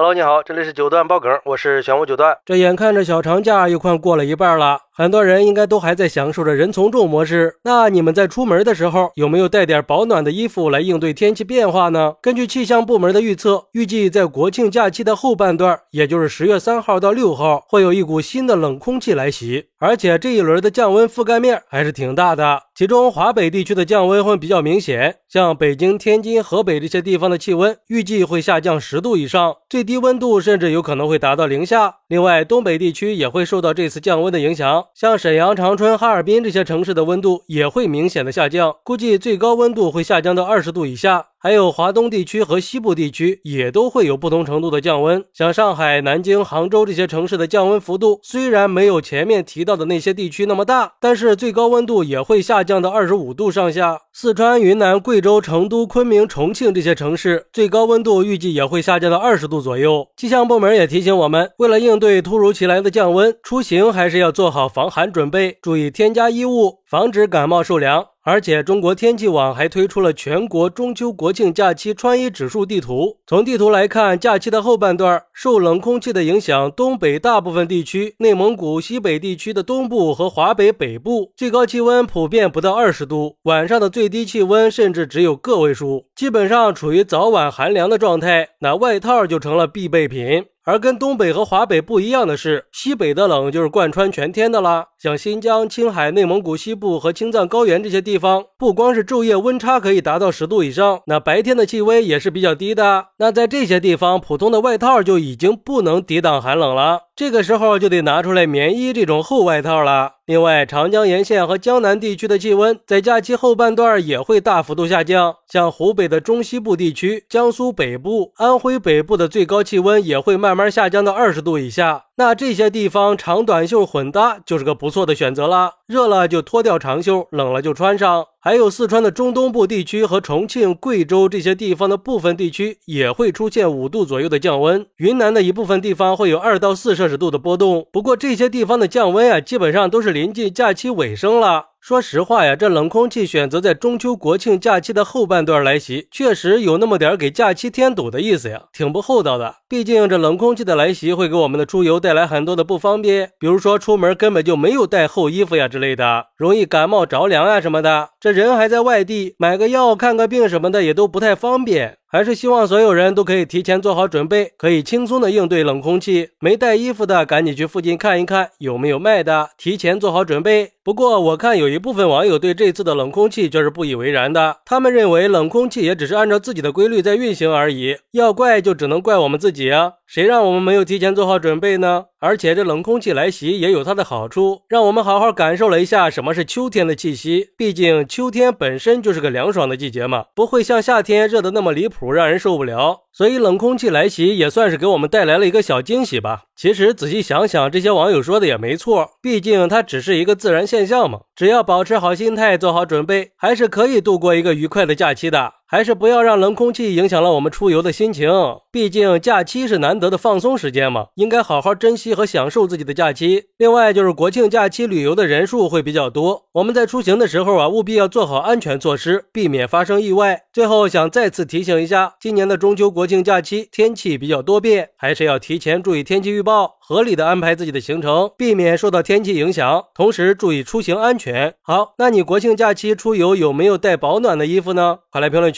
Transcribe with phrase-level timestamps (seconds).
[0.00, 2.38] Hello，你好，这里是九段爆梗，我是玄武九段。
[2.44, 7.54] 这眼看着小长假又快过了一半了，很多人应该都还在享受着人从众模式。
[7.62, 12.14] 那你们在出门的时候有没有带点保暖的衣服来应对天气变化呢？
[12.20, 22.62] 根据气象部门的预测，预计在国庆假期的后半段，也就是十月三号到六号，会有一股新的冷空气来袭，而且这一轮的降温覆盖面还是挺大的。
[22.74, 31.98] 其中华北地区的降温会比较明显，像北京、天津、河北这些地方的气温预计会下降十度以上，最低温度甚至有可能会达到零下。
[32.08, 41.28] 另外，东北地区也会受到这次降温的影响，像沈阳、长春、哈尔滨这些城市的温度也会明显的下降，估计最高温度会下降到二十度以下。
[41.40, 54.00] 还有华东地区和西部地区也都会有不同程度的降温，像上海、南京、杭州这些城市的降温幅度虽然没有前面提到的那些地区那么大，但是最高温度也会下降到二十五度上下。
[54.12, 60.08] 四川、云南、贵州、成都、昆明、重庆这些城市最高温度预计也会下降到二十度左右。
[60.16, 68.04] 气象部门也提醒我们，为了应对突如其来的降温，出行还是要做好防寒准备，注意添加衣物，防止感冒受凉。
[68.30, 73.16] 而且，中国天气网还推出了全国中秋国庆假期穿衣指数地图。
[73.26, 88.50] 从地图来看，假期的后半段受冷空气的影响，东北大部分地区、内蒙古西北地区的东部和华北北部最高气温普遍不到二十度，晚上的最低气温甚至只有个位数，基本上处于早晚寒凉的状态。
[88.60, 90.44] 那外套就成了必备品。
[90.64, 94.88] 而跟东北和华北不一样的是，西北的冷就是贯穿全天的啦。
[94.98, 103.06] 像新疆、青海、内蒙古西部和青藏高原这些地方，不光是昼夜温差可以达到十度以上，那白天的气温也是比较低的。
[103.18, 107.00] 那在这些地方，普通的外套就已经不能抵挡寒冷了。
[107.16, 110.17] 这个时候就得拿出来棉衣这种厚外套了。
[110.28, 122.04] 另外，长江沿线和江南地区的气温在假期后半段也会大幅度下降，像湖北的中西部地区、江苏北部、安徽北部的最高气温也会慢慢下降到二十度以下。
[122.16, 128.26] 那这些地方长短袖混搭就是个不错的选择啦，热了就脱掉长袖，冷了就穿上。
[128.40, 137.88] 还有四川的中东部地区和重庆、贵州这些地方的部分地区也会出现五度左右的降温，云南的一部分地方会有二到四摄氏度的波动。
[137.92, 141.67] 不过这些地方的降温啊，基本上都是临近假期尾声了。
[141.88, 149.54] 说实话呀，这冷空气选择在中秋国庆假期的后半段来袭，确实有那么点给假期添堵的意思呀，挺不厚道的。
[149.66, 158.10] 毕竟这冷空气的来袭会给我们的出游带来很多的不方便，比如说出门根本就没有带厚衣服呀之类的，容易感冒着凉呀什么的。
[158.20, 161.96] 这人还在外地，买个药、看个病什么的也都不太方便。
[162.10, 166.30] 还是希望所有人都可以提前做好准备，可以轻松的应对冷空气。
[166.40, 170.72] 没带衣服的，赶紧去附近看一看有没有卖的，提前做好准备。
[170.88, 179.92] 不过我看有一部分网友对这次的冷空气却是不以为然的，他们认为冷空气也只是按照自己的规律在运行而已，要怪就只能怪我们自己啊。
[180.06, 182.06] 谁让我们没有提前做好准备呢？
[182.20, 187.48] 而且这冷空气来袭也有它的好处，让我们好好感受了一下什么是秋天的气息。
[187.58, 193.00] 毕竟秋天本身就是个凉爽的季节嘛，不会像夏天热的那么离谱，让人受不了。
[193.12, 196.44] 所以冷空气来袭也算是给我们带来了一个小惊喜吧。
[196.58, 201.20] 其实仔细想想，这些网友说的也没错，毕竟它只是一个自然现象嘛。
[201.36, 205.52] 只要保持好心态，做好准备，还是可以度过一个愉快的假期的。
[205.70, 208.30] 还是不要让冷空气影响了我们出游的心情。
[208.72, 213.44] 毕竟假期是难得的放松时间嘛，应该好好珍惜和享受自己的假期。
[213.58, 220.44] 另外就是国庆假期旅游的人数会比较多，我们在出行的时候啊，务必要做好安全措施，避免发生意外。
[220.50, 231.52] 最后想再次提醒一下，今年的中秋国庆假期天气比较多变，还是要提前注意天气预报，合理的安排自己的行程，避免受到天气影响，同时注意出行安全。
[231.60, 235.00] 好，那你国庆假期出游有没有带保暖的衣服呢？
[235.12, 235.57] 快来评论区。